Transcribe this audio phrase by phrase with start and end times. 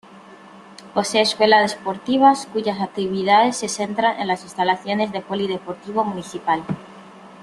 [0.95, 6.63] Posee escuelas deportivas cuyas actividades se centran en las instalaciones del polideportivo municipal.